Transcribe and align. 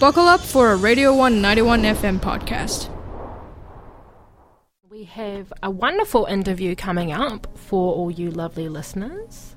Buckle 0.00 0.28
up 0.28 0.40
for 0.40 0.72
a 0.72 0.76
Radio 0.76 1.14
One 1.14 1.42
91 1.42 1.82
FM 1.82 2.20
podcast. 2.20 2.88
We 4.88 5.04
have 5.04 5.52
a 5.62 5.70
wonderful 5.70 6.24
interview 6.24 6.74
coming 6.74 7.12
up 7.12 7.46
for 7.58 7.92
all 7.92 8.10
you 8.10 8.30
lovely 8.30 8.70
listeners. 8.70 9.56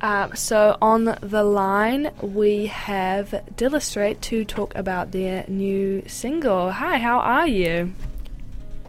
Um, 0.00 0.36
so 0.36 0.78
on 0.80 1.18
the 1.20 1.42
line 1.42 2.12
we 2.22 2.66
have 2.66 3.30
Dillastrate 3.56 4.20
to 4.20 4.44
talk 4.44 4.76
about 4.76 5.10
their 5.10 5.44
new 5.48 6.04
single. 6.06 6.70
Hi, 6.70 6.98
how 6.98 7.18
are 7.18 7.48
you? 7.48 7.92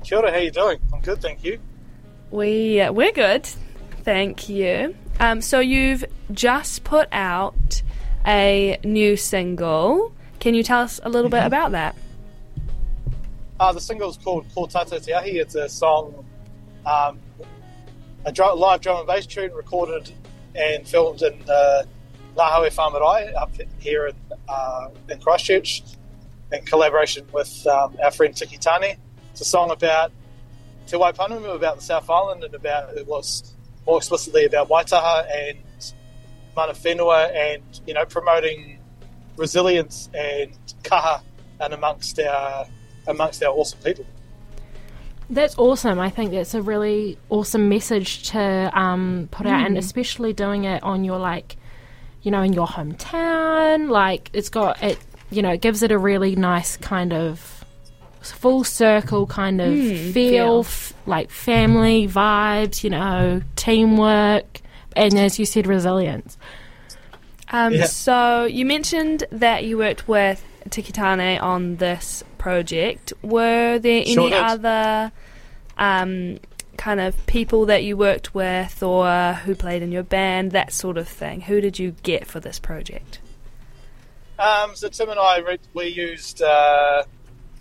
Kia 0.03 0.19
ora, 0.19 0.31
how 0.31 0.37
you 0.37 0.51
doing? 0.51 0.77
I'm 0.93 1.01
good, 1.01 1.19
thank 1.19 1.43
you. 1.43 1.57
We 2.29 2.79
uh, 2.79 2.91
we're 2.91 3.11
good, 3.11 3.47
thank 4.03 4.49
you. 4.49 4.93
Um, 5.19 5.41
so 5.41 5.59
you've 5.61 6.05
just 6.31 6.83
put 6.83 7.09
out 7.11 7.81
a 8.23 8.77
new 8.83 9.17
single. 9.17 10.13
Can 10.43 10.55
you 10.55 10.61
tell 10.61 10.81
us 10.81 10.99
a 11.01 11.07
little 11.07 11.29
bit 11.29 11.45
about 11.45 11.71
that? 11.71 11.95
Uh, 13.61 13.71
the 13.71 13.79
single's 13.79 14.17
called 14.17 14.45
Ko 14.53 14.65
Tātou 14.65 15.01
Te 15.01 15.13
Ahi. 15.13 15.39
It's 15.39 15.55
a 15.55 15.69
song, 15.69 16.25
um, 16.85 17.17
a 18.25 18.31
drum, 18.33 18.59
live 18.59 18.81
drum 18.81 18.97
and 18.97 19.07
bass 19.07 19.25
tune 19.25 19.53
recorded 19.53 20.11
and 20.53 20.85
filmed 20.85 21.21
in 21.21 21.41
uh, 21.49 21.83
Lahaue 22.35 22.67
Whamarai 22.67 23.33
up 23.41 23.51
here 23.79 24.07
in, 24.07 24.15
uh, 24.49 24.89
in 25.09 25.17
Christchurch 25.21 25.81
in 26.51 26.65
collaboration 26.65 27.25
with 27.31 27.65
um, 27.65 27.95
our 28.03 28.11
friend 28.11 28.35
Tiki 28.35 28.57
Taane. 28.57 28.97
It's 29.31 29.39
a 29.39 29.45
song 29.45 29.71
about 29.71 30.11
Te 30.87 30.97
Waipounamu, 30.97 31.55
about 31.55 31.77
the 31.77 31.83
South 31.83 32.09
Island, 32.09 32.43
and 32.43 32.53
about 32.53 32.97
it 32.97 33.07
was 33.07 33.53
more 33.87 33.95
explicitly 33.95 34.43
about 34.43 34.67
Waitaha 34.67 35.25
and 35.33 35.59
mana 36.53 36.73
whenua 36.73 37.33
and, 37.33 37.63
you 37.87 37.93
know, 37.93 38.03
promoting 38.03 38.81
resilience 39.37 40.09
and 40.13 40.51
kaha 40.83 41.21
and 41.59 41.73
amongst 41.73 42.19
our 42.19 42.65
amongst 43.07 43.43
our 43.43 43.51
awesome 43.53 43.79
people. 43.79 44.05
That's 45.29 45.57
awesome. 45.57 45.99
I 45.99 46.09
think 46.09 46.31
that's 46.31 46.53
a 46.53 46.61
really 46.61 47.17
awesome 47.29 47.69
message 47.69 48.29
to 48.31 48.69
um, 48.77 49.29
put 49.31 49.47
out, 49.47 49.65
and 49.65 49.77
especially 49.77 50.33
doing 50.33 50.65
it 50.65 50.83
on 50.83 51.03
your 51.03 51.17
like, 51.17 51.55
you 52.21 52.29
know, 52.31 52.41
in 52.41 52.53
your 52.53 52.67
hometown. 52.67 53.89
Like 53.89 54.29
it's 54.33 54.49
got 54.49 54.81
it, 54.83 54.99
you 55.31 55.41
know, 55.41 55.51
it 55.51 55.61
gives 55.61 55.81
it 55.81 55.91
a 55.91 55.97
really 55.97 56.35
nice 56.35 56.77
kind 56.77 57.13
of 57.13 57.65
full 58.21 58.63
circle 58.63 59.25
kind 59.25 59.59
of 59.59 59.73
feel, 59.73 60.13
feel. 60.13 60.59
f- 60.59 60.93
like 61.05 61.29
family 61.31 62.07
vibes. 62.07 62.83
You 62.83 62.91
know, 62.91 63.41
teamwork, 63.55 64.61
and 64.95 65.17
as 65.17 65.39
you 65.39 65.45
said, 65.45 65.67
resilience. 65.67 66.37
Um, 67.53 67.73
Yeah. 67.73 67.85
So 67.85 68.45
you 68.45 68.65
mentioned 68.65 69.25
that 69.31 69.63
you 69.63 69.77
worked 69.77 70.07
with 70.07 70.43
Tiki 70.69 70.91
Taane 70.91 71.41
on 71.41 71.77
this 71.77 72.23
project. 72.37 73.13
Were 73.21 73.79
there 73.79 74.03
any 74.05 74.33
other 74.33 75.11
um, 75.77 76.39
kind 76.77 76.99
of 76.99 77.25
people 77.27 77.67
that 77.67 77.83
you 77.83 77.95
worked 77.95 78.33
with 78.33 78.81
or 78.81 79.33
who 79.45 79.55
played 79.55 79.83
in 79.83 79.91
your 79.91 80.03
band, 80.03 80.51
that 80.51 80.73
sort 80.73 80.97
of 80.97 81.07
thing? 81.07 81.41
Who 81.41 81.61
did 81.61 81.77
you 81.77 81.95
get 82.03 82.25
for 82.25 82.39
this 82.39 82.59
project? 82.59 83.19
Um, 84.39 84.75
so 84.75 84.89
Tim 84.89 85.09
and 85.09 85.19
I 85.19 85.37
re- 85.37 85.59
we 85.75 85.85
used 85.87 86.41
uh, 86.41 87.03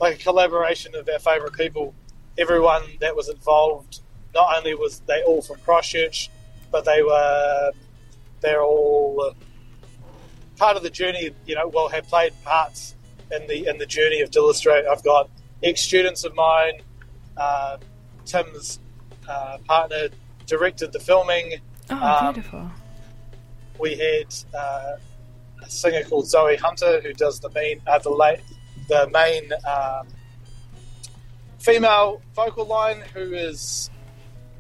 like 0.01 0.15
a 0.17 0.19
collaboration 0.19 0.95
of 0.95 1.07
our 1.09 1.19
favourite 1.19 1.53
people. 1.53 1.95
Everyone 2.39 2.83
that 3.01 3.15
was 3.15 3.29
involved, 3.29 4.01
not 4.35 4.57
only 4.57 4.75
was 4.75 5.01
they 5.01 5.23
all 5.23 5.43
from 5.43 5.59
Christchurch, 5.59 6.31
but 6.71 6.87
they 6.87 7.03
were 7.03 7.73
they're 8.41 8.63
all 8.63 9.23
uh, 9.31 9.35
part 10.57 10.77
of 10.77 10.83
the 10.83 10.91
journey. 10.91 11.31
You 11.47 11.55
know, 11.55 11.69
well, 11.69 11.89
have 11.89 12.07
played 12.09 12.33
parts 12.45 12.95
in 13.31 13.47
the 13.47 13.67
in 13.69 13.79
the 13.79 13.87
journey 13.87 14.21
of 14.21 14.31
Dillastrate. 14.31 14.87
I've 14.87 15.03
got 15.05 15.31
ex 15.63 15.81
students 15.81 16.25
of 16.25 16.35
mine. 16.35 16.81
Uh, 17.37 17.79
Tim's 18.25 18.79
uh, 19.29 19.59
partner 19.67 20.09
directed 20.47 20.93
the 20.93 21.01
filming. 21.01 21.55
Oh, 21.91 21.97
Um, 22.27 22.35
beautiful. 22.35 22.71
we 23.79 23.97
had 23.97 24.35
uh, 24.57 24.93
a 25.63 25.71
singer 25.71 26.03
called 26.05 26.29
Zoe 26.29 26.57
Hunter 26.57 27.01
who 27.01 27.13
does 27.13 27.41
the 27.41 27.51
main 27.51 27.81
uh, 27.87 27.99
the 27.99 28.11
late 28.11 28.41
the 28.89 29.09
main 29.13 29.51
um, 29.67 30.07
female 31.59 32.21
vocal 32.35 32.65
line 32.67 33.03
who 33.15 33.33
is 33.33 33.91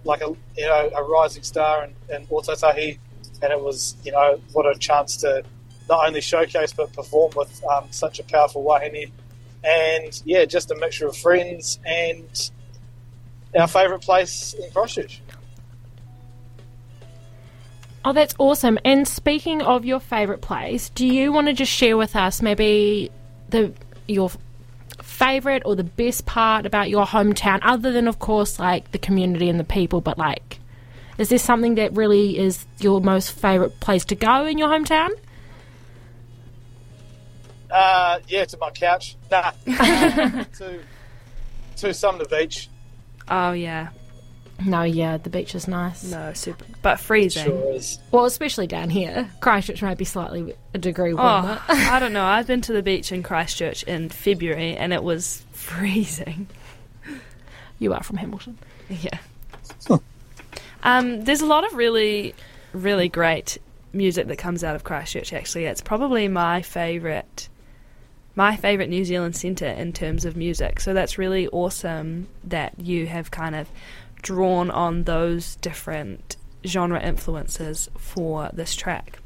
like 0.05 0.21
a 0.23 0.35
you 0.57 0.67
know 0.67 0.91
a 0.97 1.03
rising 1.03 1.43
star 1.43 1.85
in, 1.85 1.95
in 2.15 2.27
Ōtautahi 2.27 2.99
and 3.43 3.53
it 3.53 3.61
was 3.61 3.97
you 4.05 4.13
know 4.13 4.41
what 4.53 4.67
a 4.67 4.79
chance 4.79 5.17
to 5.19 5.43
not 5.89 6.07
only 6.07 6.21
showcase 6.21 6.73
but 6.73 6.93
perform 6.93 7.33
with 7.37 7.63
um, 7.65 7.87
such 7.91 8.19
a 8.19 8.25
powerful 8.25 8.63
wahine 8.63 9.11
and 9.65 10.23
yeah 10.25 10.45
just 10.45 10.71
a 10.71 10.77
mixture 10.77 11.07
of 11.07 11.17
friends 11.17 11.79
and 11.85 12.51
our 13.59 13.69
favourite 13.69 14.03
place 14.03 14.55
in 14.55 14.71
Christchurch. 14.71 15.21
Oh, 18.05 18.13
that's 18.13 18.35
awesome. 18.39 18.79
And 18.85 19.07
speaking 19.07 19.63
of 19.63 19.85
your 19.85 20.01
favourite 20.01 20.41
place, 20.41 20.89
do 20.89 21.07
you 21.07 21.33
want 21.33 21.47
to 21.47 21.53
just 21.53 21.71
share 21.71 21.97
with 21.97 22.17
us 22.17 22.43
maybe 22.43 23.11
the 23.51 23.73
your 24.09 24.31
favourite 25.01 25.63
or 25.65 25.77
the 25.77 25.85
best 25.85 26.27
part 26.27 26.67
about 26.67 26.91
your 26.91 27.07
hometown, 27.07 27.61
other 27.63 27.93
than 27.93 28.09
of 28.09 28.19
course 28.19 28.59
like 28.59 28.91
the 28.91 28.99
community 28.99 29.49
and 29.49 29.61
the 29.61 29.65
people, 29.65 30.01
but 30.01 30.19
like 30.19 30.59
is 31.19 31.29
there 31.29 31.39
something 31.39 31.77
that 31.77 31.93
really 31.93 32.39
is 32.39 32.67
your 32.81 33.01
most 33.01 33.33
favourite 33.33 33.79
place 33.81 34.05
to 34.07 34.15
go 34.15 34.47
in 34.47 34.59
your 34.59 34.69
hometown? 34.69 35.11
Uh, 37.73 38.21
yeah, 38.29 38.45
to 38.45 38.59
my 38.59 38.71
couch. 38.71 39.17
Nah. 39.31 39.53
to 39.65 40.81
to 41.77 41.95
Sumner 41.95 42.27
Beach. 42.27 42.69
Oh, 43.29 43.53
yeah. 43.53 43.89
No, 44.65 44.83
yeah, 44.83 45.17
the 45.17 45.31
beach 45.31 45.55
is 45.55 45.67
nice. 45.67 46.05
No, 46.05 46.33
super. 46.35 46.65
But 46.83 47.01
freezing. 47.01 47.47
Sure 47.47 47.73
is. 47.73 47.99
Well, 48.11 48.27
especially 48.27 48.67
down 48.67 48.91
here. 48.91 49.29
Christchurch 49.41 49.83
might 49.83 49.99
be 49.99 50.05
slightly 50.05 50.55
a 50.75 50.79
degree 50.79 51.15
warmer. 51.15 51.61
Oh, 51.69 51.89
I 51.91 51.99
don't 51.99 52.13
know. 52.13 52.25
I've 52.25 52.47
been 52.47 52.61
to 52.63 52.73
the 52.73 52.83
beach 52.83 53.11
in 53.11 53.23
Christchurch 53.23 53.83
in 53.85 54.09
February 54.09 54.77
and 54.77 54.93
it 54.93 55.03
was 55.03 55.45
freezing. 55.53 56.49
You 57.79 57.93
are 57.95 58.03
from 58.03 58.19
Hamilton. 58.19 58.59
Yeah. 58.89 59.19
um, 60.83 61.25
there's 61.25 61.41
a 61.41 61.47
lot 61.47 61.65
of 61.65 61.75
really, 61.75 62.35
really 62.73 63.09
great 63.09 63.59
music 63.93 64.29
that 64.29 64.37
comes 64.39 64.63
out 64.63 64.77
of 64.77 64.85
Christchurch. 64.85 65.33
Actually, 65.33 65.65
it's 65.65 65.81
probably 65.81 66.29
my 66.29 66.63
favourite, 66.63 67.49
my 68.35 68.57
favourite 68.57 68.89
New 68.89 69.05
Zealand 69.05 69.37
centre 69.37 69.67
in 69.69 69.93
terms 69.93 70.25
of 70.25 70.37
music. 70.37 70.81
So 70.81 70.95
that's 70.95 71.19
really 71.19 71.49
awesome 71.49 72.29
that 72.45 72.73
you 72.79 73.07
have 73.07 73.31
kind 73.31 73.55
of 73.55 73.69
drawn 74.23 74.71
on 74.71 75.03
those 75.05 75.57
different 75.57 76.37
genre 76.65 77.01
influences 77.03 77.89
for 77.99 78.49
this 78.53 78.75
track. 78.75 79.19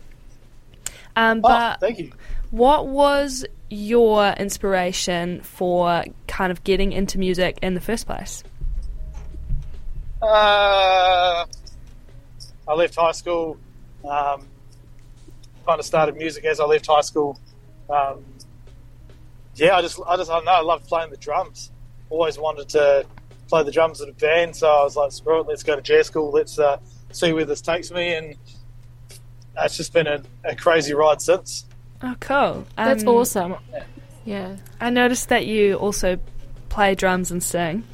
Um, 1.15 1.39
Oh, 1.45 1.49
but 1.49 1.81
thank 1.81 1.99
you. 1.99 2.13
what 2.51 2.87
was 2.89 3.45
your 3.71 4.29
inspiration 4.33 5.41
for 5.43 6.05
kind 6.27 6.51
of 6.51 6.63
getting 6.65 6.93
into 6.93 7.19
music 7.19 7.59
in 7.63 7.75
the 7.75 7.81
first 7.81 8.07
place? 8.07 8.43
Uh, 10.23 11.45
I 12.69 12.75
left 12.75 12.95
high 12.97 13.13
school. 13.13 13.59
Um, 14.05 14.47
kind 15.67 15.79
of 15.81 15.85
started 15.85 16.17
music 16.17 16.45
as 16.45 16.61
I 16.61 16.65
left 16.65 16.87
high 16.87 17.01
school. 17.01 17.39
Um, 17.91 18.25
yeah, 19.57 19.77
I 19.77 19.83
just, 19.83 20.01
I 20.07 20.17
just, 20.17 20.31
I 20.31 20.35
don't 20.35 20.45
know. 20.45 20.53
I 20.53 20.61
love 20.61 20.87
playing 20.87 21.11
the 21.11 21.17
drums. 21.17 21.71
Always 22.11 22.39
wanted 22.39 22.69
to 22.71 23.05
play 23.49 23.63
the 23.63 23.73
drums 23.73 24.01
in 24.01 24.09
a 24.09 24.13
band, 24.13 24.55
so 24.57 24.69
I 24.69 24.83
was 24.85 24.97
like, 24.97 25.13
screw 25.13 25.41
it, 25.41 25.47
let's 25.49 25.63
go 25.63 25.77
to 25.77 25.83
jazz 25.83 26.07
school. 26.07 26.31
Let's 26.31 26.59
uh, 26.59 26.79
see 27.13 27.33
where 27.33 27.45
this 27.45 27.61
takes 27.61 27.91
me, 27.91 28.15
and 28.15 28.37
it's 29.59 29.77
just 29.77 29.93
been 29.93 30.07
a, 30.07 30.23
a 30.45 30.55
crazy 30.57 30.95
ride 30.95 31.21
since. 31.23 31.65
Oh, 32.03 32.15
cool. 32.21 32.67
That's 32.77 33.03
Um, 33.03 33.09
awesome. 33.09 33.57
Yeah. 34.25 34.57
I 34.81 34.91
noticed 34.91 35.29
that 35.31 35.47
you 35.47 35.75
also 35.77 36.19
play 36.69 36.95
drums 36.95 37.31
and 37.31 37.43
sing 37.43 37.85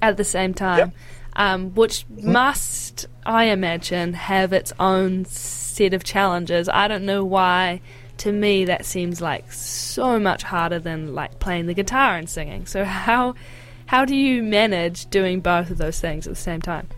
at 0.00 0.16
the 0.16 0.24
same 0.24 0.54
time, 0.54 0.78
Yep. 0.78 0.90
um, 1.36 1.74
which 1.74 2.06
must, 2.08 3.06
I 3.26 3.44
imagine, 3.44 4.14
have 4.14 4.52
its 4.52 4.72
own 4.80 5.24
set 5.26 5.92
of 5.92 6.02
challenges. 6.04 6.68
I 6.68 6.88
don't 6.88 7.04
know 7.04 7.24
why. 7.24 7.80
To 8.20 8.32
me, 8.32 8.66
that 8.66 8.84
seems 8.84 9.20
like 9.20 9.50
so 9.50 10.18
much 10.18 10.42
harder 10.42 10.78
than 10.78 11.14
like 11.14 11.38
playing 11.38 11.66
the 11.66 11.74
guitar 11.74 12.16
and 12.16 12.28
singing. 12.28 12.66
So 12.66 12.84
how 12.84 13.34
how 13.86 14.04
do 14.04 14.14
you 14.14 14.42
manage 14.42 15.06
doing 15.06 15.40
both 15.40 15.70
of 15.70 15.78
those 15.78 15.98
things 16.00 16.26
at 16.26 16.34
the 16.34 16.40
same 16.40 16.60
time? 16.60 16.88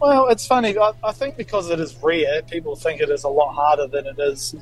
Well, 0.00 0.28
it's 0.28 0.46
funny. 0.46 0.76
I, 0.76 0.92
I 1.04 1.12
think 1.12 1.36
because 1.36 1.70
it 1.70 1.78
is 1.78 1.96
rare, 2.02 2.42
people 2.42 2.74
think 2.74 3.00
it 3.00 3.10
is 3.10 3.24
a 3.24 3.28
lot 3.28 3.52
harder 3.52 3.86
than 3.86 4.06
it 4.06 4.18
is. 4.18 4.54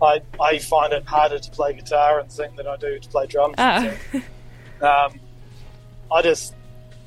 I, 0.00 0.22
I 0.40 0.58
find 0.58 0.92
it 0.92 1.04
harder 1.04 1.38
to 1.38 1.50
play 1.50 1.74
guitar 1.74 2.20
and 2.20 2.30
sing 2.30 2.56
than 2.56 2.66
I 2.66 2.76
do 2.76 2.98
to 2.98 3.08
play 3.08 3.26
drums. 3.26 3.54
Oh. 3.58 3.96
Um, 4.80 5.20
I 6.12 6.22
just 6.22 6.54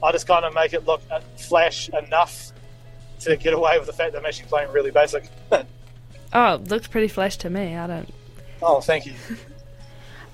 I 0.02 0.12
just 0.12 0.28
kind 0.28 0.46
of 0.46 0.54
make 0.54 0.74
it 0.74 0.86
look 0.86 1.02
uh, 1.12 1.22
flash 1.38 1.90
enough 1.90 2.52
to 3.22 3.36
get 3.36 3.54
away 3.54 3.78
with 3.78 3.88
the 3.88 3.94
fact 3.94 4.14
that 4.14 4.20
I'm 4.20 4.26
actually 4.26 4.48
playing 4.48 4.72
really 4.72 4.92
basic. 4.92 5.28
oh, 6.34 6.56
it 6.56 6.68
looks 6.68 6.88
pretty 6.88 7.08
flash 7.08 7.38
to 7.38 7.50
me. 7.50 7.76
I 7.76 7.88
don't. 7.88 8.14
oh, 8.62 8.82
thank 8.82 9.06
you. 9.06 9.14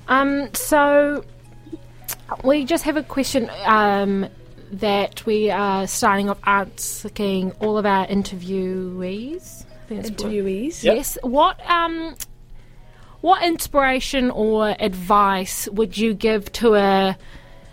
Um, 0.07 0.53
so 0.53 1.23
we 2.43 2.65
just 2.65 2.83
have 2.83 2.97
a 2.97 3.03
question 3.03 3.49
um, 3.65 4.27
that 4.71 5.25
we 5.25 5.49
are 5.49 5.87
starting 5.87 6.29
off 6.29 6.39
asking 6.45 7.51
all 7.59 7.77
of 7.77 7.85
our 7.85 8.05
interviewees. 8.07 9.65
I 9.89 9.95
what- 9.95 10.05
Interviewees. 10.05 10.83
Yep. 10.83 10.95
Yes. 10.95 11.17
What 11.21 11.59
um, 11.69 12.15
what 13.21 13.43
inspiration 13.43 14.31
or 14.31 14.75
advice 14.79 15.69
would 15.69 15.97
you 15.97 16.13
give 16.13 16.51
to 16.53 16.75
a 16.75 17.17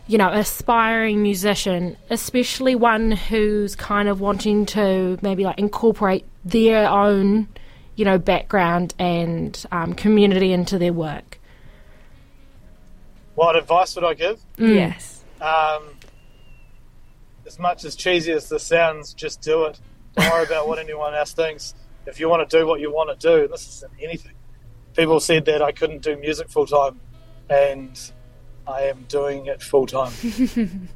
you 0.06 0.18
know 0.18 0.28
aspiring 0.30 1.22
musician, 1.22 1.96
especially 2.10 2.74
one 2.74 3.12
who's 3.12 3.74
kind 3.74 4.08
of 4.08 4.20
wanting 4.20 4.66
to 4.66 5.18
maybe 5.22 5.44
like 5.44 5.58
incorporate 5.58 6.24
their 6.44 6.88
own 6.88 7.48
you 8.00 8.06
know 8.06 8.18
background 8.18 8.94
and 8.98 9.62
um, 9.70 9.92
community 9.92 10.54
into 10.54 10.78
their 10.78 10.94
work? 10.94 11.38
What 13.34 13.56
advice 13.56 13.94
would 13.94 14.04
I 14.04 14.14
give? 14.14 14.40
Yes. 14.56 15.22
Um, 15.38 15.82
as 17.46 17.58
much 17.58 17.84
as 17.84 17.94
cheesy 17.94 18.32
as 18.32 18.48
this 18.48 18.62
sounds, 18.62 19.12
just 19.12 19.42
do 19.42 19.64
it. 19.64 19.78
Don't 20.16 20.30
worry 20.32 20.46
about 20.46 20.66
what 20.66 20.78
anyone 20.86 21.14
else 21.14 21.34
thinks. 21.34 21.74
If 22.06 22.18
you 22.18 22.30
want 22.30 22.48
to 22.48 22.58
do 22.58 22.66
what 22.66 22.80
you 22.80 22.90
want 22.90 23.18
to 23.20 23.28
do, 23.28 23.46
this 23.48 23.68
isn't 23.68 23.92
anything. 24.00 24.32
People 24.96 25.20
said 25.20 25.44
that 25.44 25.60
I 25.60 25.70
couldn't 25.70 26.00
do 26.02 26.16
music 26.16 26.48
full 26.48 26.66
time, 26.66 26.98
and 27.50 28.00
I 28.66 28.84
am 28.84 29.04
doing 29.08 29.44
it 29.46 29.62
full 29.62 29.86
time. 29.86 30.12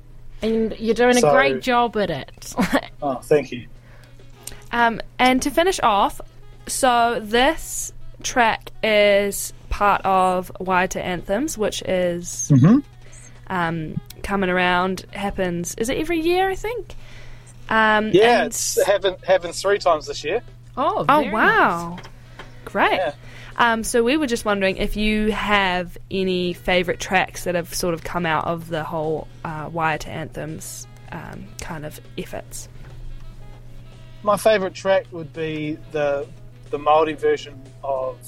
And 0.43 0.79
you're 0.79 0.95
doing 0.95 1.15
So- 1.17 1.29
a 1.31 1.33
great 1.33 1.62
job 1.62 1.97
at 1.97 2.11
it. 2.11 2.55
oh, 3.03 3.15
thank 3.23 3.51
you. 3.53 3.67
Um, 4.73 5.01
and 5.19 5.41
to 5.41 5.51
finish 5.51 5.81
off, 5.83 6.21
so 6.66 7.20
this 7.22 7.93
track 8.22 8.70
is 8.82 9.52
part 9.70 10.00
of 10.05 10.50
Waiata 10.61 11.00
Anthems, 11.00 11.58
which 11.58 11.82
is 11.82 12.50
Mm-hmm. 12.55 12.78
um, 13.49 14.00
coming 14.22 14.50
around. 14.50 15.05
Happens 15.12 15.75
is 15.76 15.88
it 15.88 15.99
every 15.99 16.20
year? 16.20 16.49
I 16.49 16.55
think. 16.55 16.94
Um, 17.69 18.11
Yeah, 18.12 18.38
and- 18.40 18.46
it's 18.49 18.82
happened 18.84 19.16
happened 19.26 19.55
three 19.55 19.78
times 19.78 20.06
this 20.06 20.22
year. 20.25 20.43
oh, 20.76 21.05
Oh 21.08 21.20
very 21.22 21.32
wow, 21.32 21.99
great. 22.64 22.96
Yeah. 22.96 23.14
Um, 23.56 23.84
so 23.84 24.02
we 24.02 24.17
were 24.17 24.26
just 24.26 24.44
wondering 24.44 24.78
if 24.78 24.96
you 24.96 25.31
have 25.31 25.96
any 26.10 26.55
favourite 26.55 26.99
tracks 26.99 27.44
that 27.44 27.55
have 27.55 27.72
sort 27.72 27.94
of 27.94 28.02
come 28.02 28.26
out 28.26 28.46
of 28.46 28.69
the 28.69 28.82
whole 28.82 29.28
uh, 29.44 29.69
to 29.70 30.08
Anthems 30.10 30.88
um, 31.12 31.46
kind 31.60 31.87
of 31.87 32.00
efforts. 32.19 32.69
My 34.25 34.37
favourite 34.37 34.75
track 34.75 35.06
would 35.12 35.32
be 35.32 35.78
the 35.93 36.26
the 36.75 36.79
Maori 36.79 37.12
version 37.12 37.55
of 37.85 38.19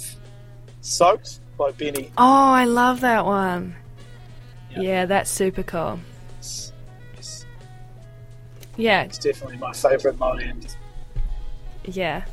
"Soaked" 0.80 1.40
by 1.58 1.72
BENEE. 1.72 2.12
Oh, 2.16 2.52
I 2.52 2.64
love 2.64 3.00
that 3.00 3.26
one. 3.26 3.74
Yeah. 4.70 4.80
Yeah, 4.80 5.06
that's 5.06 5.28
super 5.28 5.64
cool. 5.64 5.98
It's, 6.38 6.72
Yeah, 8.76 9.02
it's 9.02 9.18
definitely 9.18 9.56
my 9.56 9.72
favourite 9.72 10.16
Maori 10.20 10.54
yeah. 11.86 12.24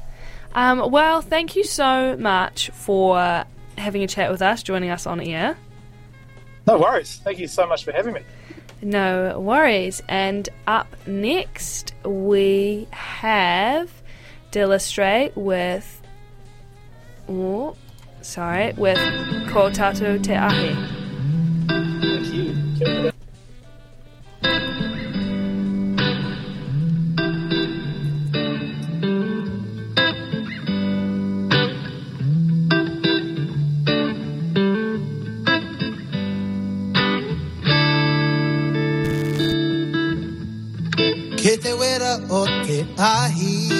Um, 0.53 0.91
well, 0.91 1.21
thank 1.21 1.55
you 1.55 1.63
so 1.63 2.15
much 2.17 2.69
for 2.69 3.43
having 3.75 4.03
a 4.03 4.07
chat 4.07 4.29
with 4.31 4.43
us, 4.43 4.61
joining 4.61 4.91
us 4.91 5.07
on 5.07 5.19
air. 5.19 5.57
No 6.67 6.77
worries. 6.77 7.21
Thank 7.23 7.39
you 7.39 7.47
so 7.47 7.65
much 7.65 7.83
for 7.83 7.91
having 7.91 8.13
me. 8.13 8.21
No 8.83 9.39
worries. 9.39 10.03
And 10.07 10.47
up 10.67 10.95
next, 11.07 11.95
we 12.05 12.87
have 12.91 13.89
Dillastrate 14.51 15.35
with. 15.35 16.01
Oh, 17.29 17.75
sorry, 18.21 18.73
with 18.77 18.97
Ko 19.49 19.69
Tātou 19.69 20.21
Te 20.23 20.35
Ahi. 20.35 20.99
Te 41.63 41.71
wera 41.79 42.19
o 42.29 42.45
te 42.65 42.83
ahi 42.97 43.72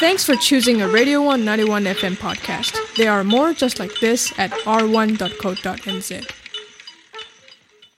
Thanks 0.00 0.24
for 0.24 0.34
choosing 0.36 0.82
a 0.82 0.88
Radio 0.88 1.22
One 1.22 1.44
91 1.44 1.84
FM 1.84 2.16
podcast. 2.16 2.76
There 2.96 3.12
are 3.12 3.22
more 3.22 3.52
just 3.52 3.78
like 3.78 3.92
this 4.00 4.36
at 4.38 4.50
r1.co.nz. 4.50 6.41